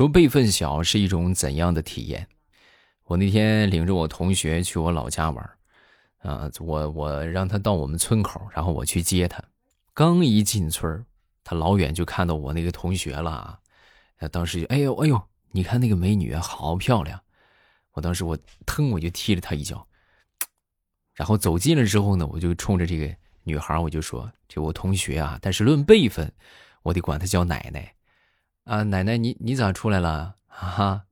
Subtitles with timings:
[0.00, 2.26] 说辈分小是一种怎样的体验？
[3.04, 5.50] 我那天领着我同学去我老家玩，
[6.20, 9.44] 啊，我我让他到我们村口，然后我去接他。
[9.92, 11.04] 刚一进村
[11.44, 17.20] 他老远就看到我那个同学了，啊，当时就哎呦哎呦，你看那个美女好漂亮！
[17.92, 19.86] 我当时我腾我就踢了他一脚，
[21.12, 26.32] 然后走近了之后呢，我就冲着这个女孩我就说：“这我同学啊，但是论辈分，
[26.84, 27.96] 我得管她叫奶奶。”
[28.70, 30.36] 啊，奶奶，你你咋出来了？
[30.46, 31.02] 哈，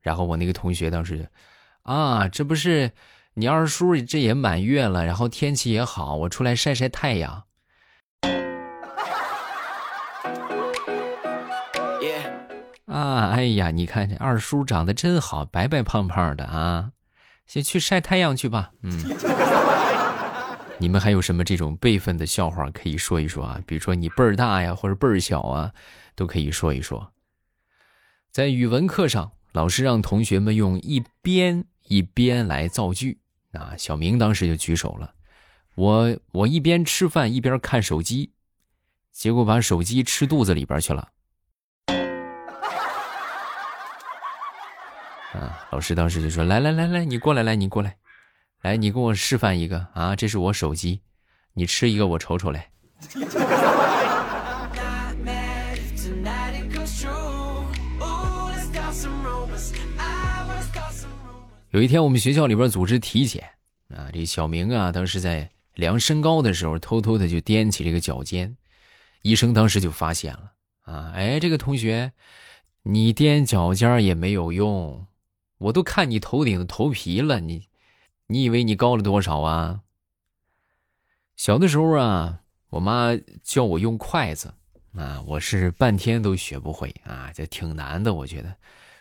[0.00, 1.28] 然后我那个同学当时，
[1.82, 2.92] 啊，这不是
[3.34, 7.42] 你二叔，这也满月了，然后天气也好，我出来晒晒太阳。
[12.86, 16.92] 啊，哎呀，你看这二叔长得真好，白白胖胖的啊，
[17.48, 18.70] 先去晒太阳去吧。
[18.84, 18.96] 嗯，
[20.80, 23.60] 你们还有什么这种辈分的笑话可以说一说啊？
[23.66, 25.72] 比如说你辈儿大呀，或者辈儿小啊？
[26.14, 27.12] 都可以说一说。
[28.30, 33.18] 在语文课上，老师让同学们用一边一边来造句。
[33.52, 35.14] 啊，小明当时就举手了，
[35.74, 38.32] 我我一边吃饭一边看手机，
[39.10, 41.08] 结果把手机吃肚子里边去了。
[45.32, 47.96] 啊，老师当时就说：“来来来来，你过来来，你过来，
[48.68, 51.00] 来你给我示范一个啊，这是我手机，
[51.54, 52.70] 你吃一个我瞅瞅来。
[61.70, 63.42] ”有一天，我们学校里边组织体检
[63.88, 68.54] 啊，这小明啊，当时在量身高的时候，偷偷的就踮起这个脚尖，
[69.22, 70.52] 医生当时就发现了
[70.82, 72.12] 啊，哎，这个同学，
[72.82, 75.06] 你踮脚尖也没有用，
[75.56, 77.67] 我都看你头顶的头皮了，你，
[78.30, 79.80] 你以为你高了多少啊？
[81.34, 84.52] 小的时候啊，我妈教我用筷子
[84.94, 88.54] 啊，我是半天都学不会啊，这挺难的，我觉得，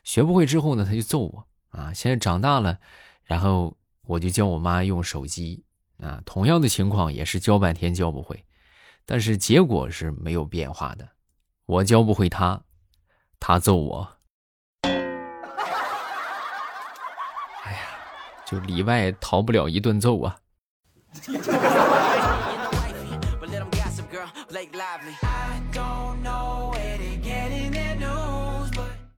[0.05, 1.45] 学不会之后呢，他就揍我。
[1.71, 2.79] 啊，现在长大了，
[3.25, 5.61] 然后我就教我妈用手机
[5.97, 8.45] 啊，同样的情况也是教半天教不会，
[9.05, 11.09] 但是结果是没有变化的，
[11.65, 12.63] 我教不会她，
[13.41, 14.16] 她揍我。
[18.49, 20.37] 就里外逃不了一顿揍啊。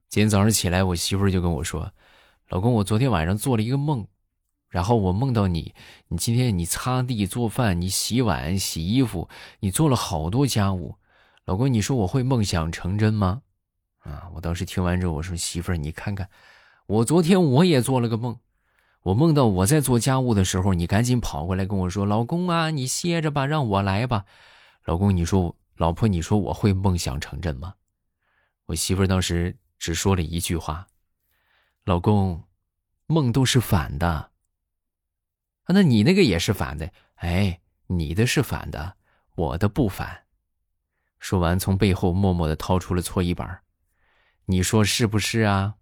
[0.08, 1.92] 今天早上起来，我媳妇就跟我说。
[2.48, 4.04] 老公，我昨天晚上做了一个梦，
[4.68, 5.72] 然后我梦到你，
[6.08, 9.28] 你今天你擦地做饭，你洗碗洗衣服，
[9.60, 10.96] 你做了好多家务。
[11.44, 13.42] 老公，你说我会梦想成真吗？
[14.00, 14.28] 啊！
[14.34, 16.28] 我当时听完之后，我说媳妇儿，你看看，
[16.88, 18.36] 我昨天我也做了个梦，
[19.02, 24.26] 我梦到我在做家务的时候，你赶紧跑过来跟我说，老公啊，你歇着吧，让我来吧。
[24.84, 27.74] 老公，你说老婆，你说我会梦想成真吗？
[28.66, 30.86] 我媳妇当时只说了一句话。
[31.84, 32.44] 老公，
[33.06, 34.08] 梦都是反的。
[34.08, 34.30] 啊，
[35.68, 36.92] 那你那个也是反的。
[37.14, 38.96] 哎，你的是反的，
[39.34, 40.24] 我的不反。
[41.18, 43.60] 说完，从背后默默的掏出了搓衣板
[44.44, 45.76] 你说是不是啊？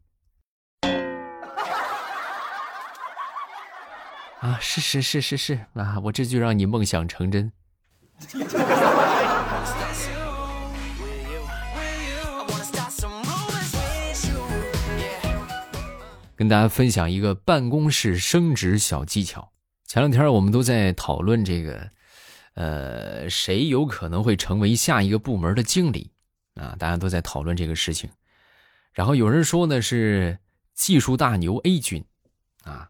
[4.41, 7.53] 啊，是是是是是啊，我这就让你梦想成真。
[16.37, 19.51] 跟大家分享一个办公室升职小技巧。
[19.87, 21.91] 前两天我们都在讨论这个，
[22.55, 26.13] 呃，谁有可能会成为下一个部门的经理
[26.55, 26.77] 啊？
[26.79, 28.09] 大家都在讨论这个事情。
[28.93, 30.39] 然后有人说呢是
[30.75, 32.05] 技术大牛 A 君，
[32.63, 32.89] 啊，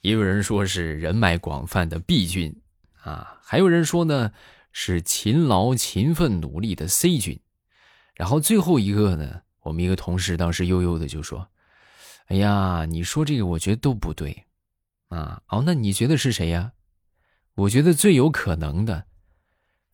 [0.00, 2.60] 也有人说是人脉广泛的 B 君，
[3.02, 4.32] 啊，还有人说呢
[4.72, 7.40] 是勤劳勤奋努力的 C 君。
[8.14, 11.48] 然后最后一个呢，我们一个同事当时悠悠的就说。
[12.26, 14.44] 哎呀，你说这个，我觉得都不对，
[15.08, 16.72] 啊，哦，那你觉得是谁呀？
[17.54, 19.06] 我觉得最有可能的，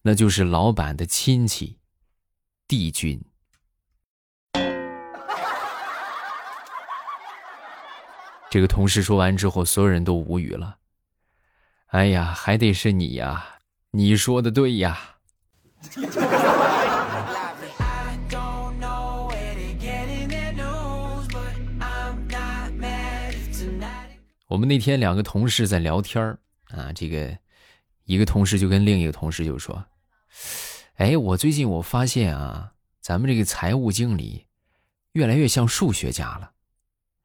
[0.02, 1.78] 那就是老板的亲戚，
[2.66, 3.24] 帝君。
[8.54, 10.76] 这个同事说完之后，所有人都无语了。
[11.86, 13.44] 哎呀，还得是你呀，
[13.90, 15.16] 你说的对呀。
[24.46, 27.36] 我们那天两个同事在聊天啊，这个
[28.04, 29.84] 一个同事就跟另一个同事就说
[30.94, 34.46] ：“哎，我最近我发现啊，咱们这个财务经理
[35.10, 36.52] 越来越像数学家了。”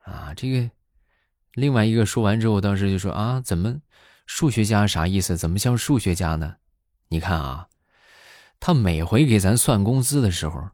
[0.09, 0.67] 啊，这个
[1.53, 3.81] 另外一个说完之后，当时就说：“啊，怎么
[4.25, 5.35] 数学家啥意思？
[5.35, 6.55] 怎么像数学家呢？
[7.09, 7.67] 你看啊，
[8.59, 10.69] 他每回给咱算工资的时候，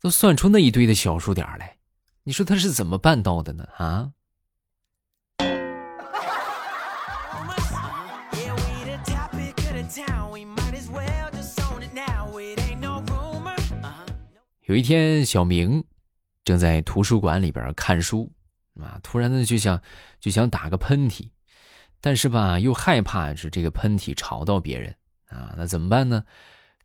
[0.00, 1.76] 都算出那一堆的小数点来，
[2.24, 3.68] 你说他是怎么办到的呢？
[3.76, 4.12] 啊？
[14.66, 15.84] 有一天，小明
[16.44, 18.32] 正在图书馆里边看书，
[18.80, 19.80] 啊，突然呢就想
[20.20, 21.28] 就想打个喷嚏，
[22.00, 24.94] 但是吧又害怕是这个喷嚏吵到别人
[25.28, 26.24] 啊，那怎么办呢？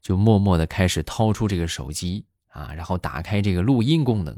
[0.02, 4.38] 就默默的开始掏出这个手机啊，然后打开这个录音功能，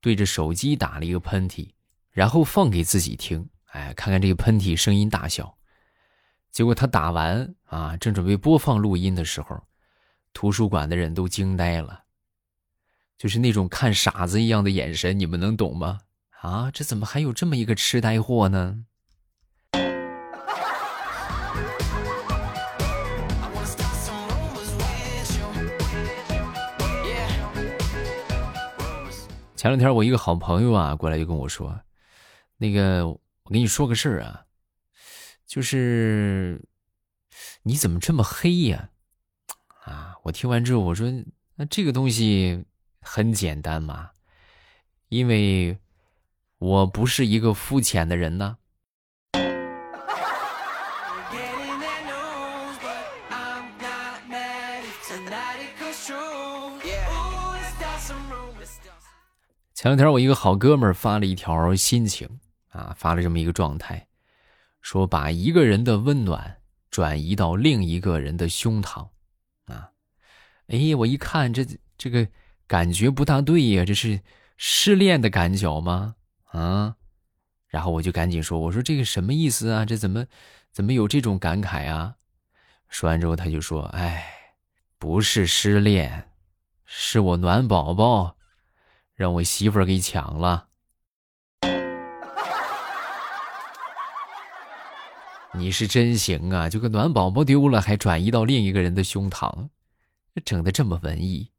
[0.00, 1.68] 对着手机打了一个喷嚏，
[2.10, 5.56] 然后放给自己听，哎，看看这个喷嚏声音大小。
[6.50, 9.60] 结果他打完啊，正准备播放录音的时候，
[10.32, 12.02] 图书馆的人都惊呆了。
[13.18, 16.00] 就是那种看傻子一样的眼神，你们能懂吗？
[16.44, 18.84] 啊，这怎么还有这么一个痴呆货呢？
[29.56, 31.80] 前两天我一个好朋友啊过来就跟我说，
[32.58, 33.18] 那个我
[33.50, 34.44] 跟你说个事儿啊，
[35.46, 36.62] 就是
[37.62, 38.90] 你怎么这么黑呀？
[39.84, 41.10] 啊，我听完之后我说，
[41.54, 42.66] 那这个东西。
[43.06, 44.12] 很简单嘛，
[45.10, 45.78] 因为
[46.64, 48.56] 我不是一个肤浅的人呢。
[59.74, 62.26] 前两天我一个好哥们发了一条心情
[62.70, 64.08] 啊，发了这么一个状态，
[64.80, 69.10] 说把一个人的温暖转移到另一个人的胸膛
[69.66, 69.90] 啊。
[70.68, 71.66] 哎，我一看这
[71.98, 72.26] 这个。
[72.66, 74.22] 感觉不大对呀，这是
[74.56, 76.14] 失恋的感觉吗？
[76.54, 76.94] 啊，
[77.66, 79.84] 然后我就赶紧说：“我说这个什么意思啊？
[79.84, 80.24] 这怎么
[80.70, 82.14] 怎么有这种感慨啊？”
[82.88, 84.24] 说完之后，他就说：“哎，
[84.96, 86.30] 不是失恋，
[86.84, 88.36] 是我暖宝宝
[89.16, 90.68] 让我媳妇儿给抢了。
[95.54, 99.70] 你是真行啊，就个暖宝宝丢了，还转移到另一个人的胸膛，
[100.44, 101.50] 整的这么文艺。”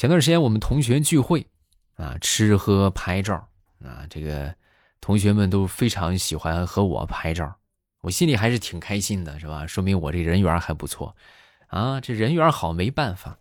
[0.00, 1.46] 前段时间我们同学聚会，
[1.96, 3.34] 啊，吃喝拍照，
[3.84, 4.54] 啊，这个
[4.98, 7.54] 同学们都非常喜欢和我拍照，
[8.00, 9.66] 我心里还是挺开心的，是吧？
[9.66, 11.14] 说明我这人缘还不错，
[11.66, 13.36] 啊，这人缘好没办法。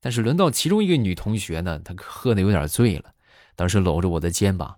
[0.00, 3.14] 但是轮到其中一个女同学呢，她喝的有点醉了，
[3.54, 4.74] 当时搂着我的肩膀。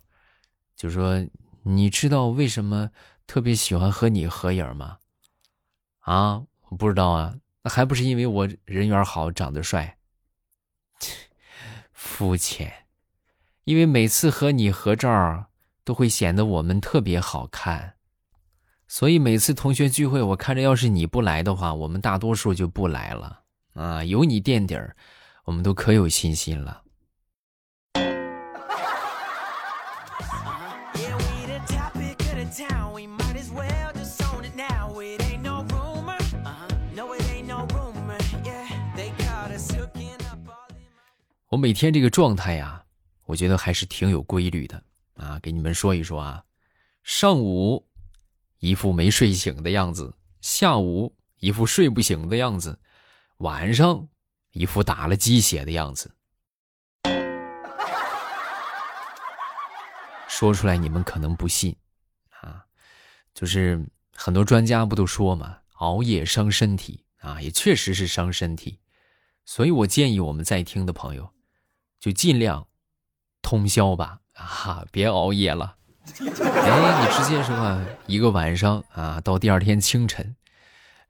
[0.76, 1.26] 就说
[1.62, 2.91] 你知道为什么
[3.26, 4.99] 特别喜欢和你合影吗？
[6.00, 9.97] 啊，我不知道啊，那还不是因为我人缘好，长得帅。
[12.04, 12.70] 肤浅，
[13.64, 15.46] 因为每次和你合照
[15.84, 17.94] 都会显得我们特别好看，
[18.86, 23.40] 所以每次同学聚会，我看着要是你不来的话，我们大多数就不来了
[23.72, 24.04] 啊。
[24.04, 24.94] 有你垫底儿，
[25.44, 26.83] 我们都可有信心了。
[41.54, 42.84] 我每天这个状态呀，
[43.26, 44.82] 我觉得还是挺有规律的
[45.14, 45.38] 啊。
[45.40, 46.44] 给你们说一说啊，
[47.04, 47.86] 上午
[48.58, 52.76] 一副没睡醒的样子，下午一副睡不醒的样子，
[53.37, 54.08] 晚上
[54.50, 56.12] 一副打了鸡血的样子。
[60.26, 61.76] 说出来你们可能不信
[62.40, 62.64] 啊，
[63.32, 63.80] 就是
[64.12, 68.80] 很多专家不都说嘛，熬夜伤身体啊，也确实是伤身体。
[69.44, 71.30] 所以我建议我们在听的朋友。
[72.04, 72.66] 就尽量
[73.40, 75.75] 通宵吧，啊，别熬夜了。
[76.04, 80.37] 哎，你直接说吧，一个晚上啊，到第二天清晨，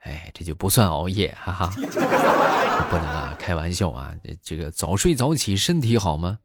[0.03, 1.73] 哎，这就不算熬夜，哈哈。
[1.75, 6.39] 不能啊，开玩笑啊，这个早睡早起身体好吗？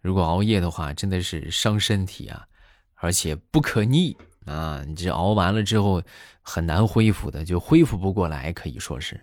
[0.00, 2.46] 如果熬夜的话，真的是伤身体啊，
[2.94, 6.02] 而且不可逆啊，你这熬完了之后
[6.40, 9.22] 很难恢复的，就恢复不过来，可以说是。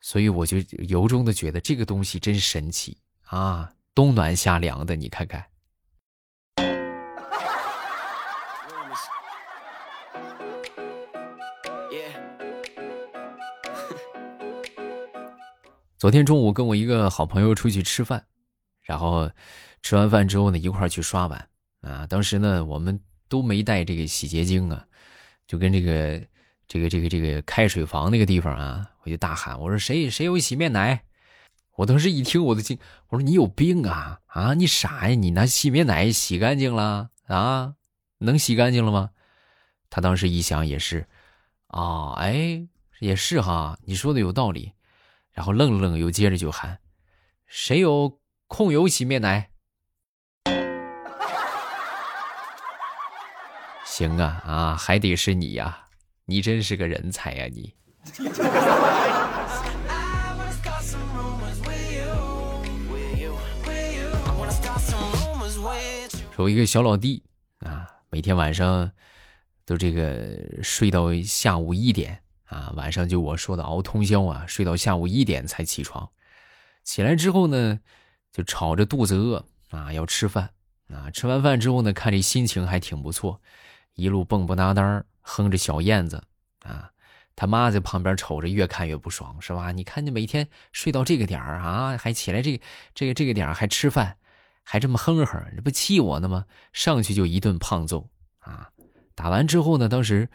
[0.00, 5.44] 所以我就由衷的觉得这个东西真神奇啊，冬暖夏凉的，你看看。
[15.98, 18.24] 昨天中午跟我一个好朋友出去吃饭，
[18.82, 19.28] 然后
[19.82, 21.48] 吃完饭之后呢，一块儿去刷碗
[21.80, 22.06] 啊。
[22.06, 24.86] 当时呢，我们都没带这个洗洁精啊，
[25.48, 26.22] 就跟这个
[26.68, 31.04] 这个这个这个开水房那个地方啊，就大喊：“我说谁谁有洗面奶？”
[31.76, 34.54] 我当时一听我都惊，我说：“你有病啊啊！
[34.54, 35.14] 你傻呀？
[35.14, 37.74] 你拿洗面奶洗干净了啊？
[38.18, 39.10] 能洗干净了吗？”
[39.88, 41.06] 他当时一想也是，
[41.68, 42.66] 啊，哎，
[42.98, 44.72] 也是哈，你说的有道理。
[45.30, 46.80] 然后愣了愣，又接着就喊
[47.46, 49.50] ：“谁有控油洗面奶？”
[53.86, 55.84] 行啊啊，还得是你呀！
[56.24, 57.46] 你真是个人才呀！
[57.52, 57.72] 你。
[66.34, 67.22] 说一个小老弟
[67.60, 68.90] 啊，每天晚上。
[69.66, 76.08] 都这个睡到下午一点啊，晚上就我说的熬通宵啊，睡到下午一点才起床。
[76.84, 77.78] 起来之后呢，
[78.32, 80.48] 就吵着肚子饿啊，要吃饭
[80.88, 81.10] 啊。
[81.10, 83.42] 吃完饭之后呢，看这心情还挺不错，
[83.92, 86.24] 一路蹦蹦哒哒哼着小燕子
[86.62, 86.90] 啊。
[87.38, 89.70] 他妈在旁边瞅着，越看越不爽，是吧？
[89.70, 92.64] 你看你每天睡到这个点儿啊，还起来这个
[92.96, 94.16] 这个这个点儿还吃饭，
[94.64, 96.44] 还这么哼哼，这不气我呢吗？
[96.72, 98.08] 上去就一顿胖揍
[98.40, 98.68] 啊！
[99.14, 100.28] 打完之后呢，当时，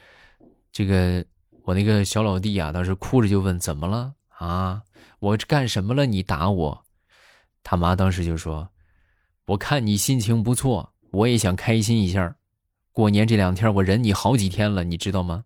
[0.72, 1.25] 这个
[1.63, 4.81] 我那个小老弟啊，当时哭着就问：“怎么了啊？
[5.19, 6.05] 我干什么了？
[6.05, 6.86] 你打我？”
[7.63, 8.69] 他妈当时就说
[9.48, 12.33] ：“我看你心情不错，我也想开心一下。
[12.93, 15.43] 过年这两天我忍你好几天了，你知道吗？”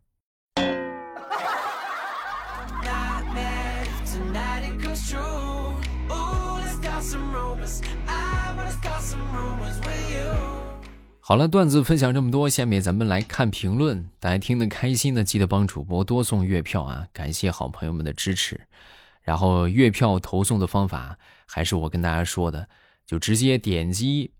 [11.27, 14.10] 好了，段子分享这么多，下面咱们来看评论。
[14.17, 17.05] 大家听得开心的，记得帮主播多送月票啊！
[17.12, 18.65] 感谢好朋友们的支持。
[19.24, 22.69] 然后月票投送的方法还是我跟大家说的，
[23.05, 24.31] 就直接点击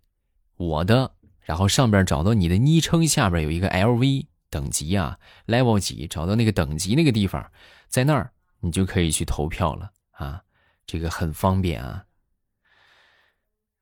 [0.56, 7.52] 我的，然后上边找到你的昵称下边有一个 LV 等级啊，level 几，找到那个等级那个地方，
[7.90, 10.42] 在那儿你就可以去投票了啊，
[10.86, 12.06] 这个很方便啊。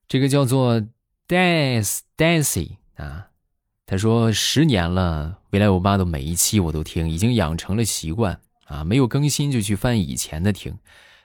[0.07, 0.81] 这个叫做
[1.27, 2.77] Dance Dancey。
[2.95, 3.27] 啊，
[3.85, 8.83] 他说十年了，未来欧巴的每一期我都听，已经养成了习惯啊。
[8.83, 10.77] 没有更新就去翻以前的听，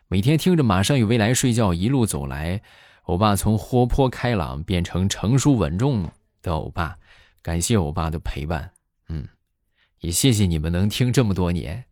[0.08, 2.60] 每天听着马上与未来睡觉一路走来，
[3.04, 6.10] 欧巴从活泼开朗变成成熟稳重
[6.42, 6.98] 的欧巴，
[7.42, 8.72] 感谢欧巴的陪伴，
[9.08, 9.28] 嗯，
[10.00, 11.84] 也谢谢你们能听这么多年，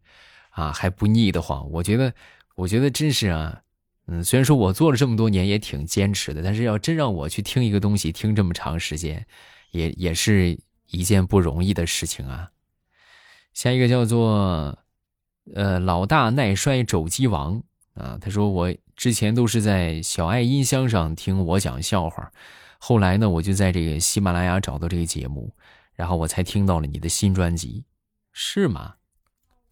[0.50, 1.70] 啊还不腻得慌。
[1.70, 2.12] 我觉得，
[2.56, 3.62] 我觉得真是啊，
[4.08, 9.25] 嗯，虽然说我做了这么多年也挺坚持的，但是要真让我去听一个东西听这么长时间。
[9.70, 12.50] 也也是一件不容易的事情啊。
[13.52, 14.78] 下一个叫做，
[15.54, 17.62] 呃，老大耐摔肘击王
[17.94, 18.18] 啊。
[18.20, 22.30] 他说我之前都是在小爱音箱上听我讲笑话，
[22.78, 25.52] 后来呢，我就在这个喜马拉雅找到这个节目，
[25.94, 27.84] 然后我才听到了你的新专辑，
[28.32, 28.94] 是吗？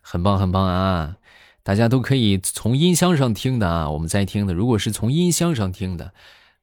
[0.02, 1.16] 很棒很棒啊！
[1.62, 4.54] 大家都可以从音箱上听的啊，我们在听的。
[4.54, 6.14] 如果是从音箱上听的，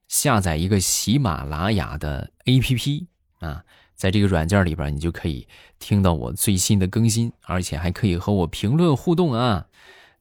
[0.07, 3.07] 下载一个喜马拉雅的 APP。
[3.43, 5.47] 啊，在这个软件里边，你就可以
[5.77, 9.65] 听到我最新的更新，而且还可以和我评论互动啊！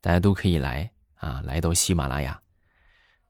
[0.00, 2.40] 大家都可以来啊，来到喜马拉雅。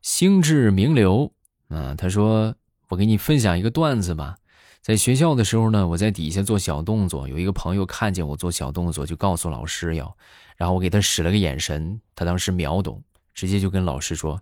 [0.01, 1.31] 星智名流
[1.69, 2.55] 啊，他说
[2.89, 4.37] ：“我给你分享一个段子吧。
[4.81, 10.17] 在学校的时候呢，我在底下做小动作，有一个朋友看见我做小动作，就告诉老师要，
[10.57, 13.03] 然后我给他使了个眼神，他当时秒懂，
[13.35, 14.41] 直接就跟老师说：‘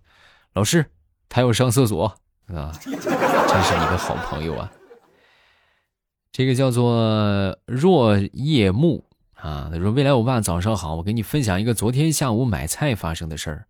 [0.55, 0.87] 老师，
[1.29, 2.07] 他要上厕所
[2.47, 4.73] 啊！’真是一个好朋友啊！”
[6.33, 13.67] 这个叫做若夜幕啊，他说：“未来我爸早上好，我给你分享一个昨天下午买菜发生的事儿。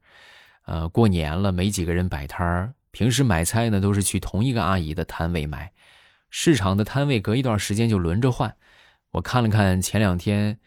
[0.66, 5.72] 呃，过年了，没几个人摆摊儿，平时买菜呢都是去同一个阿姨的摊位买，
[6.28, 8.54] 市场的摊位隔一段时间就轮着换。
[9.12, 10.58] 我看了看前两天，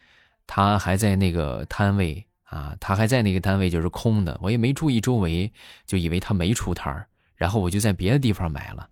[0.48, 5.52] 他还在那个摊位啊，他还在那个摊位就是空的，我也没注意周围，
[5.86, 8.88] 就以为他没出摊儿，然后我就在别的地方买了。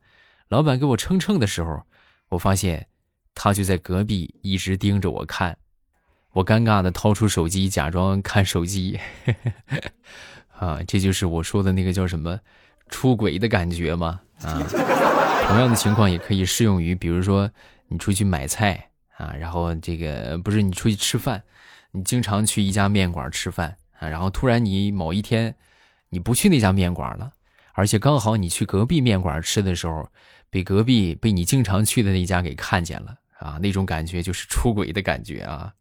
[0.49, 1.83] 老板给我称称的时候，
[2.29, 2.87] 我发现。”
[3.35, 5.57] 他就在隔壁一直盯着我看，
[6.33, 8.99] 我尴尬的掏出手机假装看手机，
[10.59, 12.39] 啊，这就是我说的那个叫什么
[12.89, 14.21] 出轨的感觉吗？
[14.43, 14.63] 啊，
[15.49, 17.51] 同样的情况也可以适用于，比如说
[17.89, 21.43] 你出去买菜啊，然后这个不是你出去吃饭，
[21.91, 25.55] 你经常去一家面馆吃饭啊，然后突然你某一天
[26.11, 27.33] 你不去那家面馆了，
[27.73, 30.09] 而且刚好你去隔壁面馆吃的时候，
[30.51, 33.17] 被隔壁被你经常去的那家给看见了。
[33.43, 35.75] 啊，那种感觉就是出轨的感觉啊！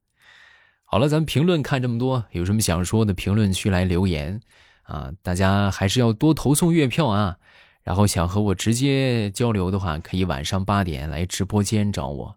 [0.83, 4.41] 好了，咱们评论看这么多，有什么想说的，评论区来留言
[4.83, 7.37] 啊，大家还是要多投送月票啊。
[7.83, 12.35] 然后想和我直接交流的话，可以晚上八点来直播间找我。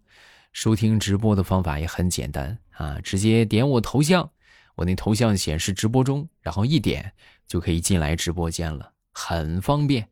[0.52, 4.30] 收听直播的方法也很简单啊，直接点我头像，
[4.76, 7.12] 我那头像显示直播中，然后一点
[7.46, 10.08] 就可以进来直播间了，很方便。